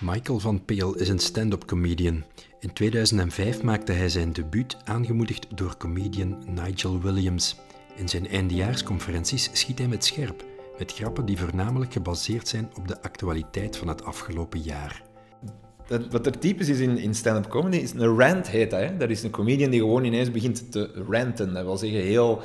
Michael 0.00 0.38
van 0.38 0.64
Peel 0.64 0.94
is 0.94 1.08
een 1.08 1.18
stand-up 1.18 1.64
comedian. 1.64 2.24
In 2.60 2.72
2005 2.72 3.62
maakte 3.62 3.92
hij 3.92 4.08
zijn 4.08 4.32
debuut, 4.32 4.76
aangemoedigd 4.84 5.46
door 5.54 5.76
comedian 5.76 6.42
Nigel 6.46 7.00
Williams. 7.00 7.56
In 7.96 8.08
zijn 8.08 8.28
eindejaarsconferenties 8.28 9.50
schiet 9.52 9.78
hij 9.78 9.88
met 9.88 10.04
scherp, 10.04 10.44
met 10.78 10.92
grappen 10.92 11.26
die 11.26 11.38
voornamelijk 11.38 11.92
gebaseerd 11.92 12.48
zijn 12.48 12.70
op 12.76 12.88
de 12.88 13.02
actualiteit 13.02 13.76
van 13.76 13.88
het 13.88 14.04
afgelopen 14.04 14.60
jaar. 14.60 15.02
Wat 16.10 16.26
er 16.26 16.38
typisch 16.38 16.68
is 16.68 16.78
in, 16.78 16.98
in 16.98 17.14
stand-up 17.14 17.50
comedy, 17.50 17.76
is 17.76 17.92
een 17.92 18.18
rant 18.18 18.48
heet 18.48 18.70
dat. 18.70 19.00
Dat 19.00 19.10
is 19.10 19.22
een 19.22 19.30
comedian 19.30 19.70
die 19.70 19.80
gewoon 19.80 20.04
ineens 20.04 20.30
begint 20.30 20.72
te 20.72 21.04
ranten. 21.08 21.54
Dat 21.54 21.64
wil 21.64 21.76
zeggen 21.76 22.00
heel 22.00 22.42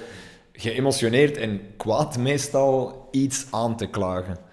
geëmotioneerd 0.52 1.38
en 1.38 1.62
kwaad 1.78 2.18
meestal 2.18 3.08
iets 3.12 3.48
aan 3.52 3.78
te 3.78 3.88
klagen. 3.88 4.45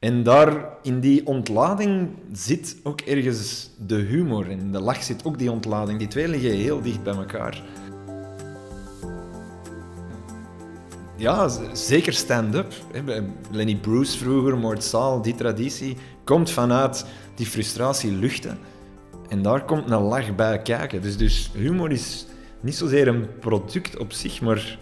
En 0.00 0.22
daar, 0.22 0.68
in 0.82 1.00
die 1.00 1.26
ontlading, 1.26 2.08
zit 2.32 2.76
ook 2.82 3.00
ergens 3.00 3.70
de 3.86 3.94
humor. 3.94 4.50
En 4.50 4.72
de 4.72 4.80
lach 4.80 5.02
zit 5.02 5.24
ook 5.24 5.38
die 5.38 5.50
ontlading. 5.50 5.98
Die 5.98 6.08
twee 6.08 6.28
liggen 6.28 6.50
heel 6.50 6.82
dicht 6.82 7.02
bij 7.02 7.14
elkaar. 7.14 7.62
Ja, 11.16 11.48
zeker 11.72 12.12
stand-up. 12.12 12.72
Lenny 13.50 13.76
Bruce 13.76 14.18
vroeger, 14.18 14.58
Moord 14.58 14.84
Saal, 14.84 15.22
die 15.22 15.34
traditie, 15.34 15.96
komt 16.24 16.50
vanuit 16.50 17.06
die 17.34 17.46
frustratie 17.46 18.12
luchten. 18.12 18.58
En 19.28 19.42
daar 19.42 19.64
komt 19.64 19.90
een 19.90 20.02
lach 20.02 20.34
bij 20.34 20.62
kijken. 20.62 21.02
Dus, 21.02 21.16
dus 21.16 21.50
humor 21.54 21.90
is 21.90 22.26
niet 22.60 22.76
zozeer 22.76 23.08
een 23.08 23.26
product 23.40 23.98
op 23.98 24.12
zich, 24.12 24.40
maar 24.40 24.78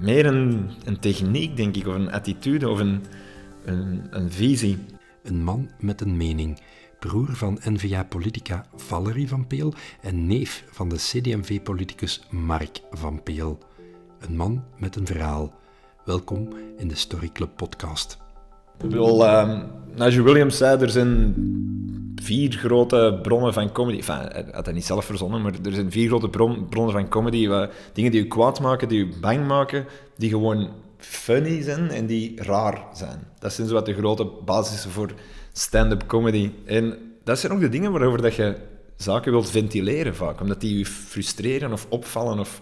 meer 0.00 0.26
een, 0.26 0.70
een 0.84 0.98
techniek, 0.98 1.56
denk 1.56 1.76
ik, 1.76 1.86
of 1.86 1.94
een 1.94 2.12
attitude, 2.12 2.68
of 2.68 2.78
een, 2.78 3.04
een, 3.64 4.06
een 4.10 4.32
visie. 4.32 4.78
Een 5.22 5.42
man 5.42 5.70
met 5.78 6.00
een 6.00 6.16
mening. 6.16 6.60
Broer 6.98 7.28
van 7.32 7.58
N-VA-politica 7.68 8.66
Valerie 8.74 9.28
van 9.28 9.46
Peel 9.46 9.74
en 10.00 10.26
neef 10.26 10.64
van 10.70 10.88
de 10.88 10.96
CD&V-politicus 10.96 12.26
Mark 12.30 12.80
van 12.90 13.22
Peel. 13.22 13.58
Een 14.20 14.36
man 14.36 14.64
met 14.78 14.96
een 14.96 15.06
verhaal. 15.06 15.52
Welkom 16.04 16.48
in 16.76 16.88
de 16.88 16.94
Story 16.94 17.30
Club 17.32 17.50
podcast. 17.56 18.18
Ik 18.78 18.88
bedoel, 18.88 19.16
Nigel 19.94 20.24
Williams 20.24 20.56
zei, 20.56 20.82
er 20.82 20.90
zijn 20.90 21.34
vier 22.22 22.52
grote 22.52 23.18
bronnen 23.22 23.52
van 23.52 23.72
comedy. 23.72 23.96
Enfin, 23.96 24.14
hij 24.14 24.46
had 24.52 24.64
dat 24.64 24.74
niet 24.74 24.84
zelf 24.84 25.04
verzonnen, 25.04 25.42
maar 25.42 25.52
er 25.64 25.72
zijn 25.72 25.90
vier 25.90 26.08
grote 26.08 26.28
bronnen 26.28 26.92
van 26.92 27.08
comedy. 27.08 27.48
Dingen 27.92 28.10
die 28.10 28.22
je 28.22 28.26
kwaad 28.26 28.60
maken, 28.60 28.88
die 28.88 28.98
je 28.98 29.18
bang 29.20 29.46
maken, 29.46 29.86
die 30.16 30.30
gewoon 30.30 30.68
funny 31.04 31.62
zijn 31.62 31.90
en 31.90 32.06
die 32.06 32.42
raar 32.42 32.84
zijn. 32.94 33.18
Dat 33.38 33.52
zijn 33.52 33.66
zo 33.66 33.74
wat 33.74 33.86
de 33.86 33.94
grote 33.94 34.30
basissen 34.44 34.90
voor 34.90 35.10
stand-up 35.52 36.06
comedy. 36.06 36.50
En 36.64 36.98
dat 37.24 37.38
zijn 37.38 37.52
ook 37.52 37.60
de 37.60 37.68
dingen 37.68 37.92
waarover 37.92 38.22
dat 38.22 38.34
je 38.34 38.56
zaken 38.96 39.32
wilt 39.32 39.50
ventileren 39.50 40.14
vaak, 40.14 40.40
omdat 40.40 40.60
die 40.60 40.78
je 40.78 40.86
frustreren 40.86 41.72
of 41.72 41.86
opvallen 41.88 42.38
of 42.38 42.60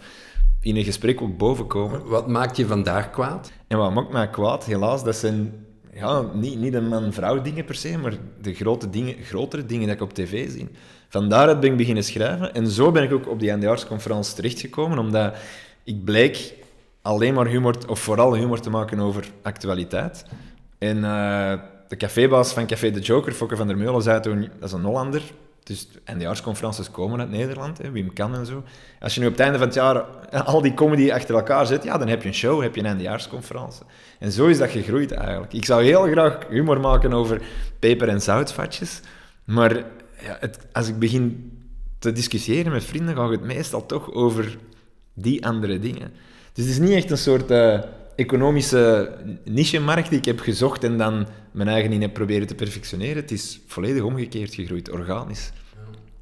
in 0.60 0.76
een 0.76 0.84
gesprek 0.84 1.22
ook 1.22 1.36
bovenkomen. 1.36 2.04
Wat 2.04 2.28
maakt 2.28 2.56
je 2.56 2.66
vandaag 2.66 3.10
kwaad? 3.10 3.52
En 3.66 3.78
wat 3.78 3.94
maakt 3.94 4.12
mij 4.12 4.30
kwaad, 4.30 4.64
helaas, 4.64 5.04
dat 5.04 5.16
zijn 5.16 5.66
ja, 5.92 6.20
niet, 6.34 6.58
niet 6.58 6.72
de 6.72 6.80
man-vrouw 6.80 7.42
dingen 7.42 7.64
per 7.64 7.74
se, 7.74 7.98
maar 7.98 8.14
de 8.40 8.54
grote 8.54 8.90
dingen, 8.90 9.14
grotere 9.22 9.66
dingen 9.66 9.86
die 9.86 9.94
ik 9.94 10.02
op 10.02 10.14
tv 10.14 10.50
zie. 10.50 10.68
Vandaar 11.08 11.58
ben 11.58 11.70
ik 11.70 11.76
beginnen 11.76 12.04
schrijven. 12.04 12.54
En 12.54 12.66
zo 12.66 12.92
ben 12.92 13.02
ik 13.02 13.12
ook 13.12 13.28
op 13.28 13.40
die 13.40 13.50
eindejaarsconferentie 13.50 14.34
terechtgekomen, 14.34 14.98
omdat 14.98 15.34
ik 15.84 16.04
bleek 16.04 16.54
alleen 17.02 17.34
maar 17.34 17.46
humor, 17.46 17.76
of 17.88 18.00
vooral 18.00 18.34
humor 18.34 18.60
te 18.60 18.70
maken 18.70 19.00
over 19.00 19.30
actualiteit. 19.42 20.24
En 20.78 20.96
uh, 20.96 21.52
de 21.88 21.96
cafébaas 21.96 22.52
van 22.52 22.66
Café 22.66 22.90
de 22.90 23.00
Joker, 23.00 23.32
Fokke 23.32 23.56
van 23.56 23.66
der 23.66 23.76
Meulen, 23.76 24.02
zei 24.02 24.20
toen, 24.20 24.40
dat 24.40 24.68
is 24.68 24.72
een 24.72 24.84
Hollander, 24.84 25.22
dus 25.62 25.88
eindejaarsconferences 26.04 26.90
komen 26.90 27.20
uit 27.20 27.30
Nederland, 27.30 27.78
hè, 27.78 27.90
Wim 27.90 28.12
Kan 28.12 28.34
en 28.34 28.46
zo. 28.46 28.62
Als 29.00 29.14
je 29.14 29.20
nu 29.20 29.26
op 29.26 29.32
het 29.32 29.40
einde 29.40 29.58
van 29.58 29.66
het 29.66 29.76
jaar 29.76 30.00
al 30.44 30.62
die 30.62 30.74
comedy 30.74 31.12
achter 31.12 31.34
elkaar 31.34 31.66
zet, 31.66 31.84
ja, 31.84 31.98
dan 31.98 32.08
heb 32.08 32.22
je 32.22 32.28
een 32.28 32.34
show, 32.34 32.62
heb 32.62 32.74
je 32.74 32.80
een 32.80 32.86
eindejaarsconferentie. 32.86 33.82
En 34.18 34.32
zo 34.32 34.46
is 34.46 34.58
dat 34.58 34.70
gegroeid 34.70 35.12
eigenlijk. 35.12 35.52
Ik 35.52 35.64
zou 35.64 35.82
heel 35.84 36.02
graag 36.02 36.38
humor 36.48 36.80
maken 36.80 37.12
over 37.12 37.42
peper- 37.78 38.08
en 38.08 38.22
zoutvatjes, 38.22 39.00
maar 39.44 39.76
ja, 40.20 40.36
het, 40.40 40.58
als 40.72 40.88
ik 40.88 40.98
begin 40.98 41.52
te 41.98 42.12
discussiëren 42.12 42.72
met 42.72 42.84
vrienden, 42.84 43.16
gaat 43.16 43.30
het 43.30 43.42
meestal 43.42 43.86
toch 43.86 44.12
over 44.12 44.58
die 45.14 45.46
andere 45.46 45.78
dingen. 45.78 46.12
Dus 46.52 46.64
het 46.64 46.74
is 46.74 46.78
niet 46.78 46.90
echt 46.90 47.10
een 47.10 47.18
soort 47.18 47.50
uh, 47.50 47.80
economische 48.16 49.12
niche-markt 49.44 50.08
die 50.08 50.18
ik 50.18 50.24
heb 50.24 50.40
gezocht 50.40 50.84
en 50.84 50.98
dan 50.98 51.26
mijn 51.52 51.68
eigen 51.68 51.92
in 51.92 52.00
heb 52.00 52.12
proberen 52.12 52.46
te 52.46 52.54
perfectioneren. 52.54 53.16
Het 53.16 53.30
is 53.30 53.60
volledig 53.66 54.02
omgekeerd 54.02 54.54
gegroeid, 54.54 54.90
organisch. 54.90 55.50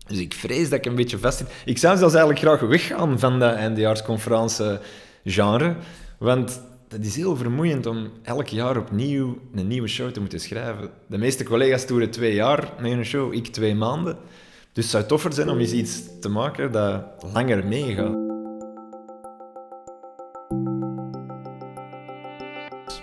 Dus 0.07 0.19
ik 0.19 0.35
vrees 0.35 0.69
dat 0.69 0.79
ik 0.79 0.87
een 0.87 0.95
beetje 0.95 1.19
vast 1.19 1.39
zit. 1.39 1.49
Ik 1.65 1.79
zou 1.79 1.97
zelfs 1.97 2.15
eigenlijk 2.15 2.45
graag 2.45 2.61
weggaan 2.61 3.19
van 3.19 3.39
dat 3.39 3.55
eindejaarsconferentie-genre, 3.55 5.77
want 6.19 6.63
dat 6.89 7.05
is 7.05 7.17
heel 7.17 7.37
vermoeiend 7.37 7.87
om 7.87 8.11
elk 8.23 8.47
jaar 8.47 8.77
opnieuw 8.77 9.39
een 9.55 9.69
nieuwe 9.69 9.89
show 9.89 10.11
te 10.11 10.21
moeten 10.21 10.41
schrijven. 10.41 10.91
De 11.07 11.19
meeste 11.19 11.45
collega's 11.45 11.87
toeren 11.87 12.11
twee 12.11 12.35
jaar 12.35 12.73
met 12.81 12.93
een 12.93 13.05
show, 13.05 13.35
ik 13.35 13.47
twee 13.47 13.75
maanden. 13.75 14.17
Dus 14.73 14.85
het 14.85 14.93
zou 14.93 15.05
toffer 15.05 15.33
zijn 15.33 15.49
om 15.49 15.59
eens 15.59 15.73
iets 15.73 16.03
te 16.21 16.29
maken 16.29 16.73
dat 16.73 17.03
langer 17.33 17.67
meegaat. 17.67 18.20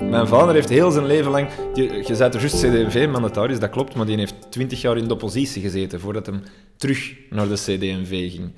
Mijn 0.10 0.28
vader 0.28 0.54
heeft 0.54 0.70
heel 0.70 0.92
zijn 0.92 1.06
leven 1.06 1.32
lang... 1.32 1.50
je 1.74 2.16
zei 2.16 2.32
er 2.32 2.40
juist 2.40 2.56
CD&V-mandataris, 2.56 3.60
dat 3.60 3.70
klopt, 3.70 3.96
maar 3.96 4.06
die 4.06 4.18
heeft 4.18 4.36
twintig 4.50 4.82
jaar 4.82 4.98
in 4.98 5.08
de 5.08 5.14
oppositie 5.14 5.62
gezeten 5.62 6.00
voordat 6.00 6.26
hij 6.26 6.40
terug 6.78 7.14
naar 7.30 7.48
de 7.48 7.54
CD&V 7.54 8.32
ging. 8.32 8.52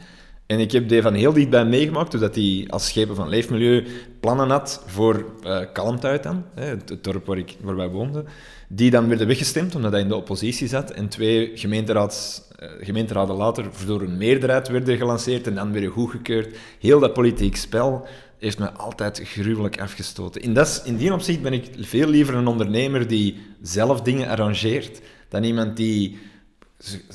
En 0.46 0.60
ik 0.60 0.72
heb 0.72 0.90
die 0.90 1.02
van 1.02 1.14
heel 1.14 1.34
dichtbij 1.34 1.66
meegemaakt, 1.66 2.12
doordat 2.12 2.36
hij 2.36 2.66
als 2.70 2.88
schepen 2.88 3.16
van 3.16 3.30
leefmilieu 3.30 3.86
plannen 4.20 4.50
had 4.50 4.84
voor 4.86 5.26
uh, 5.44 6.22
dan, 6.22 6.46
het, 6.56 6.98
dorp 7.02 7.26
waar, 7.26 7.38
ik, 7.38 7.56
waar 7.62 7.76
wij 7.76 7.90
woonden, 7.90 8.26
die 8.68 8.92
dan 8.92 9.08
werden 9.08 9.28
weggestemd 9.28 9.76
omdat 9.76 9.92
hij 9.92 10.02
in 10.02 10.08
de 10.08 10.16
oppositie 10.16 10.68
zat 10.68 10.92
en 10.92 11.08
twee 11.08 11.52
gemeenteraads, 11.54 12.42
uh, 12.60 12.70
gemeenteraden 12.80 13.36
later 13.36 13.66
door 13.86 14.02
een 14.02 14.18
meerderheid 14.18 14.68
werden 14.68 14.98
gelanceerd 14.98 15.48
en 15.48 15.56
dan 15.56 15.72
weer 15.72 15.92
goedgekeurd. 15.92 16.58
Heel 16.80 17.00
dat 17.00 17.14
politiek 17.14 17.56
spel 17.56 18.08
heeft 18.40 18.60
me 18.60 18.72
altijd 18.72 19.22
gruwelijk 19.24 19.82
afgestoten. 19.82 20.42
In, 20.42 20.54
dat, 20.54 20.82
in 20.86 20.98
die 20.98 21.14
opzicht 21.14 21.42
ben 21.42 21.54
ik 21.54 21.70
veel 21.80 22.08
liever 22.08 22.36
een 22.36 22.48
ondernemer 22.48 23.08
die 23.08 23.38
zelf 23.62 24.02
dingen 24.02 24.28
arrangeert, 24.28 25.02
dan 25.30 25.44
iemand 25.44 25.78
die 25.78 26.18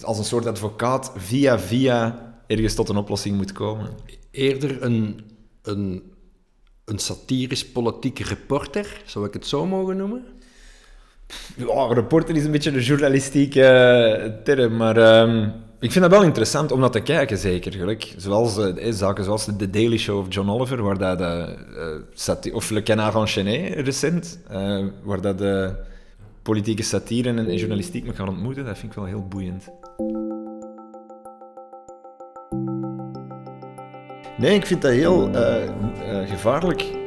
als 0.02 0.18
een 0.18 0.24
soort 0.24 0.46
advocaat 0.46 1.12
via 1.16 1.58
via 1.58 2.32
ergens 2.46 2.74
tot 2.74 2.88
een 2.88 2.96
oplossing 2.96 3.36
moet 3.36 3.52
komen. 3.52 3.90
Eerder 4.30 4.82
een, 4.82 5.20
een, 5.62 6.02
een 6.84 6.98
satirisch 6.98 7.66
politieke 7.66 8.24
reporter, 8.24 9.02
zou 9.04 9.26
ik 9.26 9.32
het 9.32 9.46
zo 9.46 9.66
mogen 9.66 9.96
noemen? 9.96 10.24
Ja, 11.56 11.86
reporter 11.86 12.36
is 12.36 12.44
een 12.44 12.50
beetje 12.50 12.72
de 12.72 12.82
journalistieke 12.82 14.41
term, 14.44 14.76
maar... 14.76 14.96
Ehm, 14.96 15.50
ik 15.84 15.93
vind 15.93 16.05
dat 16.05 16.11
wel 16.11 16.22
interessant 16.22 16.72
om 16.72 16.81
dat 16.81 16.93
te 16.93 17.00
kijken, 17.00 17.39
zeker. 17.39 17.72
Gelijk, 17.72 18.15
zoals 18.17 18.59
uh, 18.59 18.93
zaken 18.93 19.25
zoals 19.25 19.45
The 19.45 19.71
Daily 19.71 19.99
Show 19.99 20.19
of 20.19 20.27
John 20.28 20.50
Oliver, 20.50 20.83
waar 20.83 20.99
dat 20.99 21.19
de, 21.19 21.56
uh, 22.45 22.55
of 22.55 22.71
Le 22.71 22.83
Canard 22.83 23.15
enchaîné 23.15 23.81
recent, 23.81 24.39
uh, 24.53 24.84
waar 25.03 25.21
dat 25.21 25.39
de 25.39 25.75
politieke 26.43 26.83
satire 26.83 27.28
en, 27.28 27.56
journalistiek 27.56 28.06
me 28.06 28.15
gaan 28.15 28.28
ontmoeten. 28.28 28.65
Dat 28.65 28.78
vind 28.78 28.93
ik 28.93 28.99
wel 28.99 29.06
heel 29.06 29.27
boeiend. 29.28 29.69
Nee, 34.39 34.55
ik 34.55 34.66
vind 34.66 34.83
dat 34.83 34.93
heel 34.93 35.31
gevaarlijk 36.27 37.03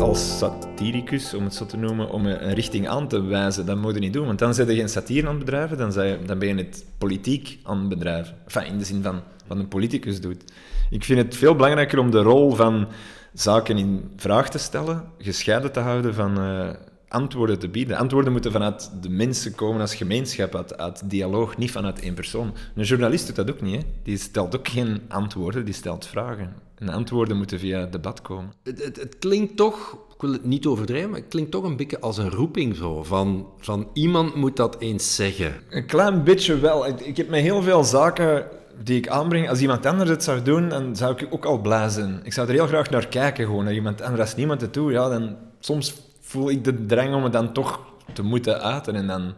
als 0.00 0.38
satiricus, 0.38 1.34
om 1.34 1.44
het 1.44 1.54
zo 1.54 1.66
te 1.66 1.76
noemen, 1.76 2.10
om 2.10 2.26
een 2.26 2.54
richting 2.54 2.88
aan 2.88 3.08
te 3.08 3.22
wijzen. 3.22 3.66
Dat 3.66 3.76
moet 3.76 3.94
je 3.94 4.00
niet 4.00 4.12
doen, 4.12 4.26
want 4.26 4.38
dan 4.38 4.54
zet 4.54 4.68
je 4.68 4.74
geen 4.74 4.88
satire 4.88 5.26
aan 5.26 5.34
het 5.34 5.44
bedrijven, 5.44 5.78
dan, 5.78 5.92
dan 6.26 6.38
ben 6.38 6.48
je 6.48 6.54
het 6.54 6.84
politiek 6.98 7.58
aan 7.62 7.78
het 7.78 7.88
bedrijven. 7.88 8.36
In 8.66 8.78
de 8.78 8.84
zin 8.84 9.02
van 9.02 9.20
wat 9.46 9.58
een 9.58 9.68
politicus 9.68 10.20
doet. 10.20 10.52
Ik 10.90 11.04
vind 11.04 11.18
het 11.18 11.36
veel 11.36 11.54
belangrijker 11.54 11.98
om 11.98 12.10
de 12.10 12.22
rol 12.22 12.54
van 12.54 12.88
zaken 13.32 13.78
in 13.78 14.10
vraag 14.16 14.50
te 14.50 14.58
stellen, 14.58 15.04
gescheiden 15.18 15.72
te 15.72 15.80
houden 15.80 16.14
van 16.14 16.40
uh, 16.40 16.68
antwoorden 17.08 17.58
te 17.58 17.68
bieden. 17.68 17.96
Antwoorden 17.96 18.32
moeten 18.32 18.52
vanuit 18.52 18.90
de 19.00 19.10
mensen 19.10 19.54
komen 19.54 19.80
als 19.80 19.94
gemeenschap, 19.94 20.54
uit, 20.54 20.78
uit, 20.78 21.10
dialoog, 21.10 21.56
niet 21.56 21.70
vanuit 21.70 22.00
één 22.00 22.14
persoon. 22.14 22.54
Een 22.74 22.84
journalist 22.84 23.26
doet 23.26 23.36
dat 23.36 23.50
ook 23.50 23.60
niet. 23.60 23.74
Hè? 23.74 23.88
Die 24.02 24.18
stelt 24.18 24.56
ook 24.56 24.68
geen 24.68 25.00
antwoorden, 25.08 25.64
die 25.64 25.74
stelt 25.74 26.06
vragen. 26.06 26.54
En 26.74 26.88
antwoorden 26.88 27.36
moeten 27.36 27.58
via 27.58 27.86
debat 27.86 28.22
komen. 28.22 28.52
Het, 28.62 28.84
het, 28.84 28.96
het, 28.96 29.18
klinkt 29.18 29.56
toch, 29.56 29.98
ik 30.14 30.20
wil 30.20 30.32
het 30.32 30.44
niet 30.44 30.66
overdrijven, 30.66 31.10
maar 31.10 31.20
het 31.20 31.28
klinkt 31.28 31.50
toch 31.50 31.64
een 31.64 31.76
beetje 31.76 32.00
als 32.00 32.18
een 32.18 32.30
roeping 32.30 32.76
zo. 32.76 33.02
Van, 33.02 33.46
van 33.58 33.88
iemand 33.92 34.34
moet 34.34 34.56
dat 34.56 34.76
eens 34.78 35.14
zeggen. 35.14 35.54
Een 35.70 35.86
klein 35.86 36.24
beetje 36.24 36.58
wel. 36.58 36.86
Ik, 36.86 37.00
ik 37.00 37.16
heb 37.16 37.28
met 37.28 37.40
heel 37.40 37.62
veel 37.62 37.84
zaken 37.84 38.46
die 38.82 38.96
ik 38.96 39.08
aanbreng, 39.08 39.48
als 39.48 39.60
iemand 39.60 39.86
anders 39.86 40.10
het 40.10 40.22
zou 40.22 40.42
doen, 40.42 40.68
dan 40.68 40.96
zou 40.96 41.14
ik 41.16 41.26
ook 41.30 41.44
al 41.44 41.60
blazen. 41.60 42.20
Ik 42.22 42.32
zou 42.32 42.48
er 42.48 42.54
heel 42.54 42.66
graag 42.66 42.90
naar 42.90 43.06
kijken, 43.08 43.44
gewoon 43.44 43.64
naar 43.64 43.74
iemand 43.74 44.02
anders. 44.02 44.20
Als 44.20 44.36
niemand 44.36 44.60
het 44.60 44.74
doet, 44.74 44.92
ja, 44.92 45.08
dan 45.08 45.36
soms 45.60 45.94
voel 46.36 46.50
ik 46.50 46.64
de 46.64 46.86
drang 46.86 47.14
om 47.14 47.22
het 47.22 47.32
dan 47.32 47.52
toch 47.52 47.80
te 48.12 48.22
moeten 48.22 48.60
uiten. 48.60 48.94
En 48.94 49.06
dan 49.06 49.34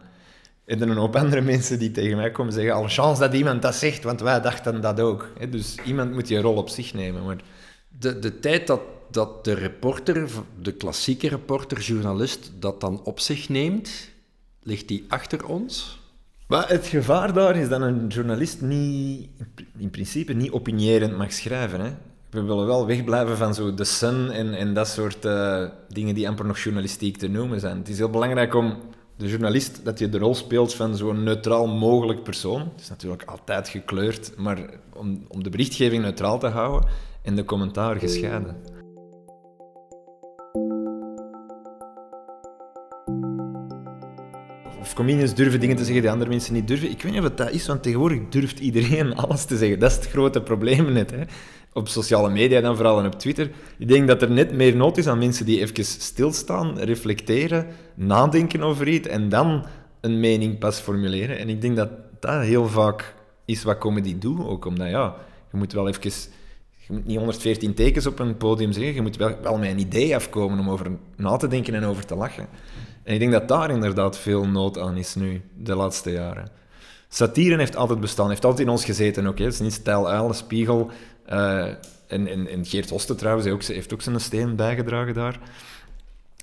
En 0.65 0.79
dan 0.79 0.89
een 0.89 0.97
hoop 0.97 1.15
andere 1.15 1.41
mensen 1.41 1.79
die 1.79 1.91
tegen 1.91 2.17
mij 2.17 2.31
komen 2.31 2.53
zeggen, 2.53 2.73
alle 2.73 2.89
chance 2.89 3.21
dat 3.21 3.33
iemand 3.33 3.61
dat 3.61 3.75
zegt, 3.75 4.03
want 4.03 4.21
wij 4.21 4.41
dachten 4.41 4.81
dat 4.81 4.99
ook. 4.99 5.29
Dus 5.49 5.77
iemand 5.85 6.11
moet 6.11 6.27
die 6.27 6.41
rol 6.41 6.55
op 6.55 6.69
zich 6.69 6.93
nemen. 6.93 7.25
Maar... 7.25 7.37
De, 7.99 8.19
de 8.19 8.39
tijd 8.39 8.67
dat, 8.67 8.81
dat 9.11 9.43
de 9.45 9.53
reporter, 9.53 10.29
de 10.61 10.71
klassieke 10.71 11.27
reporter, 11.27 11.79
journalist, 11.79 12.51
dat 12.59 12.81
dan 12.81 13.01
op 13.03 13.19
zich 13.19 13.49
neemt, 13.49 14.09
ligt 14.63 14.87
die 14.87 15.05
achter 15.07 15.45
ons? 15.45 15.99
Maar 16.47 16.69
het 16.69 16.87
gevaar 16.87 17.33
daar 17.33 17.55
is 17.55 17.69
dat 17.69 17.81
een 17.81 18.07
journalist 18.07 18.61
niet, 18.61 19.29
in 19.77 19.89
principe 19.89 20.33
niet 20.33 20.51
opinierend 20.51 21.17
mag 21.17 21.33
schrijven. 21.33 21.79
Hè? 21.79 21.91
We 22.29 22.43
willen 22.43 22.65
wel 22.65 22.85
wegblijven 22.85 23.37
van 23.37 23.53
zo 23.53 23.73
de 23.73 23.83
Sun 23.83 24.31
en, 24.31 24.73
dat 24.73 24.87
soort 24.87 25.25
uh, 25.25 25.65
dingen 25.87 26.15
die 26.15 26.27
amper 26.27 26.45
nog 26.45 26.59
journalistiek 26.59 27.17
te 27.17 27.27
noemen 27.27 27.59
zijn. 27.59 27.77
Het 27.77 27.89
is 27.89 27.97
heel 27.97 28.09
belangrijk 28.09 28.55
om 28.55 28.77
de 29.17 29.27
journalist, 29.27 29.81
dat 29.83 29.99
je 29.99 30.09
de 30.09 30.17
rol 30.17 30.35
speelt 30.35 30.73
van 30.73 30.95
zo'n 30.95 31.23
neutraal 31.23 31.67
mogelijk 31.67 32.23
persoon. 32.23 32.59
Het 32.59 32.81
is 32.81 32.89
natuurlijk 32.89 33.23
altijd 33.23 33.67
gekleurd, 33.67 34.31
maar 34.37 34.57
om, 34.93 35.25
om 35.27 35.43
de 35.43 35.49
berichtgeving 35.49 36.03
neutraal 36.03 36.39
te 36.39 36.47
houden 36.47 36.89
en 37.21 37.35
de 37.35 37.45
commentaar 37.45 37.95
gescheiden. 37.95 38.55
Of 44.79 44.93
comedians 44.93 45.33
durven 45.33 45.59
dingen 45.59 45.75
te 45.75 45.83
zeggen 45.83 46.01
die 46.01 46.11
andere 46.11 46.29
mensen 46.29 46.53
niet 46.53 46.67
durven. 46.67 46.89
Ik 46.89 47.01
weet 47.01 47.11
niet 47.11 47.21
of 47.21 47.29
dat 47.29 47.51
is, 47.51 47.67
want 47.67 47.83
tegenwoordig 47.83 48.19
durft 48.29 48.59
iedereen 48.59 49.15
alles 49.25 49.45
te 49.45 49.57
zeggen. 49.57 49.79
Dat 49.79 49.91
is 49.91 49.95
het 49.95 50.07
grote 50.07 50.41
probleem 50.41 50.91
net. 50.91 51.11
Hè 51.11 51.23
op 51.73 51.87
sociale 51.87 52.29
media 52.29 52.61
dan 52.61 52.75
vooral 52.75 52.99
en 52.99 53.05
op 53.05 53.19
Twitter. 53.19 53.51
Ik 53.77 53.87
denk 53.87 54.07
dat 54.07 54.21
er 54.21 54.31
net 54.31 54.53
meer 54.53 54.75
nood 54.75 54.97
is 54.97 55.07
aan 55.07 55.17
mensen 55.17 55.45
die 55.45 55.59
even 55.59 55.85
stilstaan, 55.85 56.79
reflecteren, 56.79 57.67
nadenken 57.95 58.61
over 58.61 58.87
iets 58.87 59.07
en 59.07 59.29
dan 59.29 59.65
een 60.01 60.19
mening 60.19 60.59
pas 60.59 60.79
formuleren. 60.79 61.37
En 61.37 61.49
ik 61.49 61.61
denk 61.61 61.75
dat 61.75 61.89
dat 62.19 62.41
heel 62.41 62.67
vaak 62.67 63.15
is 63.45 63.63
wat 63.63 63.77
comedy 63.77 64.19
doet, 64.19 64.45
ook 64.45 64.65
omdat 64.65 64.89
ja, 64.89 65.15
je 65.51 65.57
moet 65.57 65.73
wel 65.73 65.87
even... 65.87 66.11
Je 66.89 66.95
moet 66.95 67.05
niet 67.05 67.17
114 67.17 67.73
tekens 67.73 68.05
op 68.05 68.19
een 68.19 68.37
podium 68.37 68.71
zeggen, 68.71 68.93
je 68.93 69.01
moet 69.01 69.17
wel, 69.17 69.35
wel 69.41 69.57
met 69.57 69.69
een 69.69 69.79
idee 69.79 70.15
afkomen 70.15 70.59
om 70.59 70.69
over 70.69 70.91
na 71.15 71.37
te 71.37 71.47
denken 71.47 71.73
en 71.73 71.83
over 71.83 72.05
te 72.05 72.15
lachen. 72.15 72.47
En 73.03 73.13
ik 73.13 73.19
denk 73.19 73.31
dat 73.31 73.47
daar 73.47 73.71
inderdaad 73.71 74.17
veel 74.17 74.47
nood 74.47 74.77
aan 74.77 74.97
is 74.97 75.15
nu, 75.15 75.41
de 75.57 75.75
laatste 75.75 76.11
jaren. 76.11 76.49
Satire 77.09 77.57
heeft 77.57 77.75
altijd 77.75 77.99
bestaan, 77.99 78.29
heeft 78.29 78.45
altijd 78.45 78.67
in 78.67 78.73
ons 78.73 78.85
gezeten. 78.85 79.25
Hè. 79.25 79.29
Het 79.31 79.53
is 79.53 79.59
niet 79.59 79.73
stijl 79.73 80.09
uil, 80.09 80.33
spiegel, 80.33 80.91
uh, 81.29 81.65
en, 82.07 82.65
Geert 82.65 82.89
Hoste 82.89 83.15
trouwens 83.15 83.45
heeft 83.45 83.57
ook, 83.57 83.75
heeft 83.75 83.93
ook 83.93 84.01
zijn 84.01 84.19
steen 84.19 84.55
bijgedragen 84.55 85.13
daar. 85.13 85.39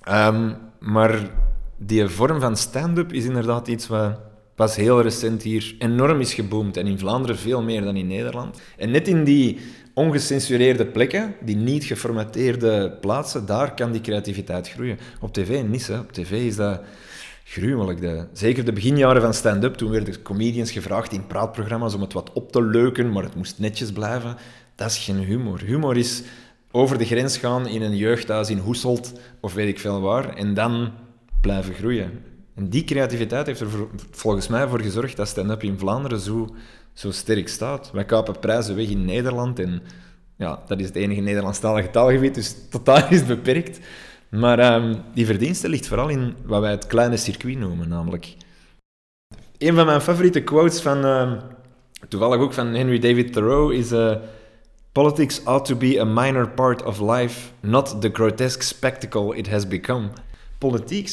Um, 0.09 0.57
maar 0.79 1.31
die 1.77 2.09
vorm 2.09 2.41
van 2.41 2.57
stand-up 2.57 3.13
is 3.13 3.25
inderdaad 3.25 3.69
iets 3.69 3.87
wat 3.87 4.21
pas 4.55 4.77
heel 4.77 5.03
recent 5.03 5.43
hier 5.43 5.75
enorm 5.79 6.21
is 6.21 6.35
geboomd. 6.35 6.77
En 6.77 6.87
in 6.87 6.99
Vlaanderen 6.99 7.39
veel 7.39 7.63
meer 7.63 7.83
dan 7.83 7.97
in 7.97 8.07
Nederland. 8.07 8.61
En 8.77 8.91
net 8.91 9.09
in 9.09 9.25
die 9.25 9.59
ongecensureerde 9.95 10.87
plekken, 10.87 11.35
die 11.41 11.57
niet 11.57 11.85
geformateerde 11.85 12.99
plaatsen, 13.01 13.47
daar 13.47 13.75
kan 13.75 13.93
die 13.93 14.01
creativiteit 14.01 14.69
groeien. 14.69 14.99
Op 15.21 15.33
tv 15.33 15.63
niet, 15.63 15.87
hè. 15.87 15.99
Op 15.99 16.13
tv 16.13 16.31
is 16.31 16.57
dat 16.57 16.81
gruwelijk. 17.49 18.01
De, 18.01 18.27
zeker 18.33 18.65
de 18.65 18.73
beginjaren 18.73 19.23
van 19.23 19.35
stand-up, 19.35 19.75
toen 19.75 19.91
werden 19.91 20.23
comedians 20.23 20.71
gevraagd 20.71 21.13
in 21.13 21.27
praatprogramma's 21.27 21.95
om 21.95 22.01
het 22.01 22.13
wat 22.13 22.33
op 22.33 22.53
te 22.53 22.63
leuken, 22.63 23.13
maar 23.13 23.23
het 23.23 23.35
moest 23.35 23.59
netjes 23.59 23.93
blijven. 23.93 24.37
Dat 24.75 24.91
is 24.91 24.99
geen 24.99 25.19
humor. 25.19 25.61
Humor 25.61 25.97
is 25.97 26.23
over 26.71 26.99
de 26.99 27.05
grens 27.05 27.39
gaan 27.39 27.67
in 27.67 27.83
een 27.83 27.97
jeugdhuis 27.97 28.51
in 28.51 28.59
Hoeselt 28.59 29.13
of 29.41 29.55
weet 29.55 29.69
ik 29.69 29.81
veel 29.81 30.01
waar 30.01 30.35
en 30.35 30.55
dan 30.55 30.93
blijven 31.41 31.75
groeien. 31.75 32.11
En 32.55 32.69
die 32.69 32.85
creativiteit 32.85 33.47
heeft 33.47 33.61
er 33.61 33.69
volgens 34.11 34.49
mij 34.49 34.69
voor 34.69 34.81
gezorgd 34.81 35.17
dat 35.17 35.29
stand-up 35.29 35.63
in 35.63 35.79
Vlaanderen 35.79 36.21
zo, 36.21 36.55
zo 36.93 37.11
sterk 37.11 37.49
staat. 37.49 37.91
Wij 37.91 38.05
kapen 38.05 38.39
prijzen 38.39 38.77
weg 38.77 38.89
in 38.89 39.05
Nederland 39.05 39.59
en 39.59 39.83
ja, 40.37 40.63
dat 40.67 40.81
is 40.81 40.87
het 40.87 40.97
enige 40.97 41.21
Nederlandstalige 41.21 41.91
taalgebied, 41.91 42.35
dus 42.35 42.55
totaal 42.71 43.11
is 43.11 43.27
beperkt. 43.27 43.81
Maar 44.39 44.75
um, 44.75 44.97
die 45.15 45.27
verdienste 45.27 45.69
ligt 45.69 45.87
vooral 45.87 46.09
in 46.09 46.35
wat 46.45 46.61
wij 46.61 46.71
het 46.71 46.87
kleine 46.87 47.17
circuit 47.17 47.59
noemen, 47.59 47.89
namelijk. 47.89 48.35
Een 49.59 49.75
van 49.75 49.87
mijn 49.87 50.01
favoriete 50.01 50.43
quotes 50.43 50.81
van, 50.81 51.05
uh, 51.05 51.33
toevallig 52.09 52.41
ook 52.41 52.53
van 52.53 52.75
Henry 52.75 52.99
David 52.99 53.33
Thoreau, 53.33 53.75
is... 53.75 53.93
Uh, 53.93 54.15
Politics 54.97 55.45
ought 55.45 55.67
to 55.67 55.77
be 55.77 56.01
a 56.01 56.05
minor 56.05 56.47
part 56.47 56.83
of 56.83 57.01
life, 57.01 57.53
not 57.61 58.01
the 58.01 58.09
grotesque 58.09 58.63
spectacle 58.63 59.37
it 59.37 59.47
has 59.47 59.69
become. 59.69 60.09
Politiek, 60.59 61.13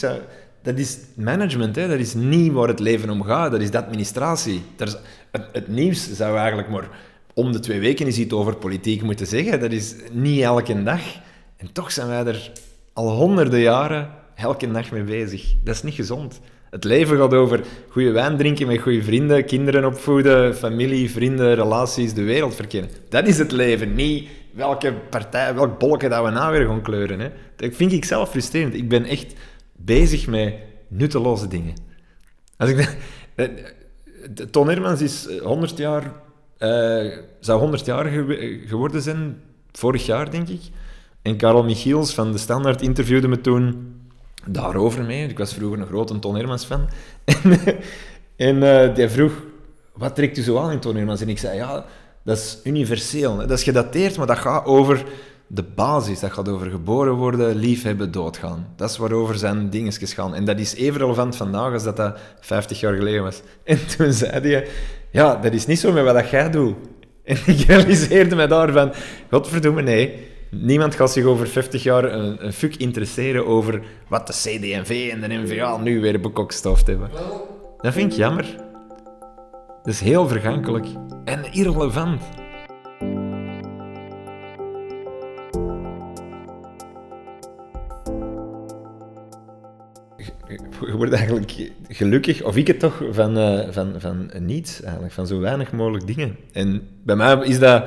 dat 0.61 0.77
is 0.77 0.99
management, 1.15 1.75
hè? 1.75 1.87
dat 1.87 1.99
is 1.99 2.13
niet 2.13 2.51
waar 2.51 2.67
het 2.67 2.79
leven 2.79 3.09
om 3.09 3.23
gaat, 3.23 3.51
dat 3.51 3.61
is 3.61 3.71
de 3.71 3.85
administratie. 3.85 4.61
is, 4.77 4.95
het, 5.31 5.45
het, 5.51 5.67
nieuws 5.67 6.13
zou 6.13 6.37
eigenlijk 6.37 6.69
maar 6.69 6.89
om 7.33 7.51
de 7.51 7.59
twee 7.59 7.79
weken 7.79 8.05
eens 8.05 8.17
iets 8.17 8.33
over 8.33 8.55
politiek 8.55 9.01
moeten 9.01 9.27
zeggen. 9.27 9.59
Dat 9.59 9.71
is 9.71 9.95
niet 10.11 10.41
elke 10.41 10.83
dag. 10.83 11.01
En 11.57 11.71
toch 11.71 11.91
zijn 11.91 12.07
wij 12.07 12.25
er 12.25 12.51
al 12.93 13.09
honderden 13.09 13.59
jaren 13.59 14.09
elke 14.35 14.71
dag 14.71 14.91
mee 14.91 15.03
bezig. 15.03 15.55
Dat 15.63 15.75
is 15.75 15.83
niet 15.83 15.93
gezond. 15.93 16.39
Het 16.69 16.83
leven 16.83 17.17
gaat 17.17 17.33
over 17.33 17.63
goede 17.89 18.11
wijn 18.11 18.37
drinken 18.37 18.67
met 18.67 18.81
goede 18.81 19.03
vrienden, 19.03 19.45
kinderen 19.45 19.85
opvoeden, 19.85 20.55
familie, 20.55 21.11
vrienden, 21.11 21.55
relaties, 21.55 22.13
de 22.13 22.23
wereld 22.23 22.55
verkennen. 22.55 22.89
Dat 23.09 23.27
is 23.27 23.37
het 23.37 23.51
leven, 23.51 23.93
niet 23.93 24.29
welke 24.53 24.93
partij, 25.09 25.55
welk 25.55 25.79
bolletje 25.79 26.09
dat 26.09 26.23
we 26.23 26.29
na 26.29 26.51
weer 26.51 26.67
gaan 26.67 26.81
kleuren. 26.81 27.19
Hè. 27.19 27.29
Dat 27.55 27.75
vind 27.75 27.91
ik 27.91 28.05
zelf 28.05 28.29
frustrerend. 28.29 28.73
Ik 28.73 28.89
ben 28.89 29.05
echt 29.05 29.33
bezig 29.75 30.27
met 30.27 30.53
nutteloze 30.87 31.47
dingen. 31.47 31.73
Als 32.57 32.69
ik, 32.69 32.97
eh, 33.35 33.47
Ton 34.51 34.67
Hermans 34.67 35.01
is 35.01 35.27
100 35.41 35.77
jaar, 35.77 36.03
uh, 36.59 37.17
zou 37.39 37.59
100 37.59 37.85
jaar 37.85 38.05
geworden 38.65 39.01
zijn, 39.01 39.41
vorig 39.71 40.05
jaar 40.05 40.31
denk 40.31 40.47
ik. 40.47 40.61
En 41.23 41.37
Karel 41.37 41.63
Michiels 41.63 42.13
van 42.13 42.31
De 42.31 42.37
Standaard 42.37 42.81
interviewde 42.81 43.27
me 43.27 43.41
toen 43.41 43.93
daarover 44.45 45.03
mee. 45.03 45.27
Ik 45.27 45.37
was 45.37 45.53
vroeger 45.53 45.79
een 45.79 45.87
grote 45.87 46.19
Ton 46.19 46.35
Hermans 46.35 46.65
fan. 46.65 46.89
en 48.35 48.55
uh, 48.55 48.95
die 48.95 49.09
vroeg, 49.09 49.31
wat 49.93 50.15
trekt 50.15 50.37
u 50.37 50.41
zo 50.41 50.57
aan 50.57 50.71
in 50.71 50.79
Ton 50.79 50.95
Hermans? 50.95 51.21
En 51.21 51.29
ik 51.29 51.37
zei, 51.37 51.55
ja, 51.55 51.85
dat 52.23 52.37
is 52.37 52.59
universeel. 52.63 53.37
Dat 53.37 53.51
is 53.51 53.63
gedateerd, 53.63 54.17
maar 54.17 54.27
dat 54.27 54.37
gaat 54.37 54.65
over 54.65 55.05
de 55.47 55.63
basis. 55.63 56.19
Dat 56.19 56.31
gaat 56.31 56.49
over 56.49 56.69
geboren 56.69 57.13
worden, 57.13 57.55
liefhebben, 57.55 58.11
doodgaan. 58.11 58.67
Dat 58.75 58.89
is 58.89 58.97
waarover 58.97 59.37
zijn 59.37 59.69
dingetjes 59.69 60.13
gaan. 60.13 60.35
En 60.35 60.45
dat 60.45 60.59
is 60.59 60.75
even 60.75 60.99
relevant 60.99 61.35
vandaag 61.35 61.73
als 61.73 61.83
dat 61.83 61.97
dat 61.97 62.19
50 62.39 62.79
jaar 62.79 62.95
geleden 62.95 63.23
was. 63.23 63.41
En 63.63 63.87
toen 63.97 64.13
zei 64.13 64.31
hij, 64.31 64.67
ja, 65.11 65.35
dat 65.35 65.53
is 65.53 65.65
niet 65.65 65.79
zo 65.79 65.91
met 65.91 66.03
wat 66.03 66.29
jij 66.29 66.49
doet. 66.49 66.75
En 67.23 67.37
ik 67.45 67.59
realiseerde 67.59 68.35
me 68.35 68.47
daarvan, 68.47 68.91
godverdomme, 69.29 69.81
nee 69.81 70.31
Niemand 70.61 70.95
gaat 70.95 71.11
zich 71.11 71.25
over 71.25 71.47
50 71.47 71.83
jaar 71.83 72.03
een, 72.03 72.45
een 72.45 72.53
fuck 72.53 72.75
interesseren 72.75 73.47
over 73.47 73.81
wat 74.07 74.27
de 74.27 74.33
CD&V 74.33 75.09
en 75.11 75.21
de 75.21 75.27
NVA 75.27 75.77
nu 75.77 76.01
weer 76.01 76.19
bekokstoft 76.19 76.87
hebben. 76.87 77.09
Dat 77.77 77.93
vind 77.93 78.11
ik 78.11 78.17
jammer. 78.17 78.55
Dat 79.83 79.93
is 79.93 79.99
heel 79.99 80.27
vergankelijk 80.27 80.87
en 81.25 81.53
irrelevant. 81.53 82.21
je 90.85 90.97
wordt 90.97 91.13
eigenlijk 91.13 91.71
gelukkig, 91.87 92.43
of 92.43 92.55
ik 92.55 92.67
het 92.67 92.79
toch, 92.79 93.03
van, 93.11 93.37
uh, 93.37 93.59
van, 93.69 93.93
van 93.97 94.31
niets 94.39 94.81
eigenlijk, 94.81 95.13
van 95.13 95.27
zo 95.27 95.39
weinig 95.39 95.71
mogelijk 95.71 96.07
dingen. 96.07 96.37
En 96.51 96.87
bij 97.03 97.15
mij 97.15 97.37
is 97.43 97.59
dat 97.59 97.83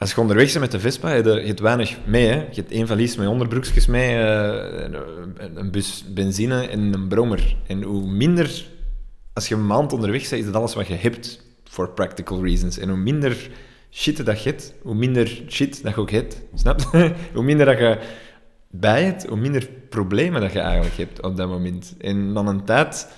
als 0.00 0.10
je 0.10 0.20
onderweg 0.20 0.46
bent 0.46 0.60
met 0.60 0.70
de 0.70 0.80
Vespa, 0.80 1.12
je, 1.12 1.22
hebt 1.22 1.60
weinig 1.60 1.96
mee. 2.04 2.28
Je 2.28 2.54
hebt 2.54 2.70
één 2.70 2.86
valies 2.86 3.16
met 3.16 3.28
onderbroekjes 3.28 3.86
mee, 3.86 4.16
uh, 4.16 4.84
een 5.54 5.70
bus 5.70 6.04
benzine 6.14 6.68
en 6.68 6.92
een 6.94 7.08
brommer. 7.08 7.56
En 7.66 7.82
hoe 7.82 8.06
minder, 8.06 8.64
als 9.32 9.48
je 9.48 9.54
een 9.54 9.66
maand 9.66 9.92
onderweg 9.92 10.20
bent, 10.20 10.40
is 10.40 10.44
dat 10.44 10.54
alles 10.54 10.74
wat 10.74 10.86
je 10.86 10.94
hebt, 10.94 11.42
for 11.64 11.90
practical 11.90 12.44
reasons. 12.44 12.78
En 12.78 12.88
hoe 12.88 12.98
minder 12.98 13.50
shit 13.90 14.24
dat 14.26 14.42
je 14.42 14.48
hebt, 14.48 14.74
hoe 14.82 14.94
minder 14.94 15.42
shit 15.48 15.82
dat 15.82 15.94
je 15.94 16.00
ook 16.00 16.10
hebt. 16.10 16.42
Snap 16.54 16.80
je? 16.92 17.14
hoe 17.34 17.42
minder 17.44 17.66
dat 17.66 17.78
je 17.78 17.98
bij 18.70 19.04
hebt, 19.04 19.26
hoe 19.26 19.38
minder 19.38 19.68
problemen 19.88 20.40
dat 20.40 20.52
je 20.52 20.60
eigenlijk 20.60 20.96
hebt 20.96 21.22
op 21.22 21.36
dat 21.36 21.48
moment. 21.48 21.94
En 21.98 22.34
dan 22.34 22.46
een 22.46 22.64
tijd, 22.64 23.08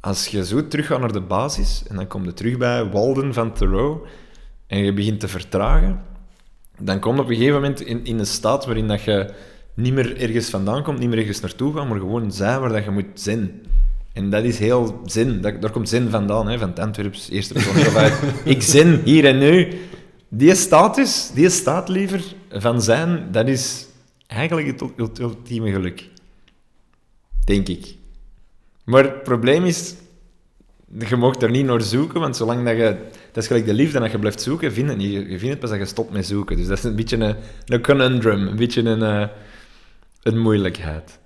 als 0.00 0.26
je 0.26 0.44
zo 0.44 0.66
teruggaat 0.68 1.00
naar 1.00 1.12
de 1.12 1.20
basis, 1.20 1.82
en 1.88 1.96
dan 1.96 2.06
kom 2.06 2.24
je 2.24 2.34
terug 2.34 2.58
bij 2.58 2.90
Walden 2.90 3.34
van 3.34 3.52
Thoreau 3.52 4.06
en 4.72 4.84
je 4.84 4.92
begint 4.92 5.20
te 5.20 5.28
vertragen, 5.28 6.00
dan 6.78 6.98
kom 7.00 7.14
je 7.14 7.20
op 7.20 7.28
een 7.28 7.34
gegeven 7.34 7.54
moment 7.54 7.80
in, 7.80 8.04
in 8.04 8.18
een 8.18 8.26
staat 8.26 8.64
waarin 8.64 8.88
dat 8.88 9.02
je 9.02 9.34
niet 9.74 9.92
meer 9.92 10.16
ergens 10.20 10.50
vandaan 10.50 10.82
komt, 10.82 10.98
niet 10.98 11.08
meer 11.08 11.18
ergens 11.18 11.40
naartoe 11.40 11.74
gaat, 11.74 11.88
maar 11.88 11.98
gewoon 11.98 12.32
zijn 12.32 12.60
waar 12.60 12.72
dat 12.72 12.84
je 12.84 12.90
moet 12.90 13.04
zijn. 13.14 13.62
En 14.12 14.30
dat 14.30 14.44
is 14.44 14.58
heel 14.58 15.00
zin. 15.04 15.40
Dat, 15.40 15.62
daar 15.62 15.70
komt 15.70 15.88
zin 15.88 16.10
vandaan, 16.10 16.48
hè, 16.48 16.58
van 16.58 16.68
het 16.68 16.78
Antwerps 16.78 17.30
eerste 17.30 17.52
persoon. 17.52 18.10
ik 18.44 18.62
zin 18.62 19.00
hier 19.04 19.24
en 19.24 19.38
nu. 19.38 19.80
Die 20.28 20.54
status, 20.54 21.30
die 21.34 21.50
staat 21.50 21.88
liever 21.88 22.22
van 22.50 22.82
zijn, 22.82 23.28
dat 23.30 23.48
is 23.48 23.86
eigenlijk 24.26 24.80
het 24.80 25.18
ultieme 25.18 25.70
geluk. 25.70 26.08
Denk 27.44 27.68
ik. 27.68 27.94
Maar 28.84 29.04
het 29.04 29.22
probleem 29.22 29.64
is, 29.64 29.94
je 30.98 31.16
mag 31.16 31.40
er 31.40 31.50
niet 31.50 31.66
naar 31.66 31.82
zoeken, 31.82 32.20
want 32.20 32.36
zolang 32.36 32.64
dat 32.64 32.76
je... 32.76 32.96
Dat 33.32 33.42
is 33.42 33.46
gelijk 33.46 33.66
de 33.66 33.74
liefde, 33.74 34.00
dat 34.00 34.10
je 34.10 34.18
blijft 34.18 34.42
zoeken, 34.42 34.72
vind 34.72 34.88
het 34.88 34.96
niet. 34.96 35.12
Je, 35.12 35.26
vindt 35.26 35.42
het 35.42 35.58
pas 35.58 35.70
dat 35.70 35.78
je 35.78 35.84
stopt 35.84 36.12
met 36.12 36.26
zoeken. 36.26 36.56
Dus 36.56 36.66
dat 36.66 36.78
is 36.78 36.84
een 36.84 36.96
beetje 36.96 37.16
een, 37.16 37.36
een 37.66 37.82
conundrum, 37.82 38.46
een 38.46 38.56
beetje 38.56 38.82
een, 38.82 39.02
eh, 39.02 39.28
een 40.22 40.38
moeilijkheid. 40.38 41.18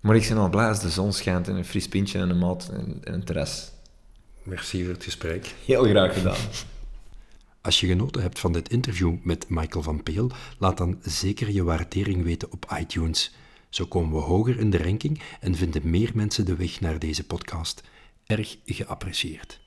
Maar 0.00 0.16
ik 0.16 0.28
ben 0.28 0.38
al 0.38 0.50
blij 0.50 0.68
als 0.68 0.80
de 0.80 0.90
zon 0.90 1.12
schijnt 1.12 1.48
en 1.48 1.56
een 1.56 1.64
fris 1.64 1.88
pintje 1.88 2.18
en 2.18 2.30
een 2.30 2.38
maat 2.38 2.70
en, 2.72 2.98
en 3.04 3.14
een 3.14 3.24
terras. 3.24 3.72
Merci 4.42 4.84
voor 4.84 4.92
het 4.92 5.04
gesprek. 5.04 5.54
Heel 5.64 5.84
graag 5.84 6.14
gedaan. 6.14 6.36
Als 7.60 7.80
je 7.80 7.86
genoten 7.86 8.22
hebt 8.22 8.38
van 8.38 8.52
dit 8.52 8.68
interview 8.68 9.14
met 9.22 9.46
Michael 9.48 9.82
van 9.82 10.02
Peel, 10.02 10.30
laat 10.58 10.76
dan 10.76 10.98
zeker 11.02 11.50
je 11.50 11.64
waardering 11.64 12.24
weten 12.24 12.52
op 12.52 12.76
iTunes. 12.80 13.34
Zo 13.68 13.86
komen 13.86 14.12
we 14.12 14.24
hoger 14.24 14.58
in 14.58 14.70
de 14.70 14.82
ranking 14.82 15.20
en 15.40 15.54
vinden 15.54 15.90
meer 15.90 16.10
mensen 16.14 16.44
de 16.44 16.56
weg 16.56 16.80
naar 16.80 16.98
deze 16.98 17.24
podcast. 17.24 17.82
Erg 18.26 18.58
geapprecieerd. 18.64 19.60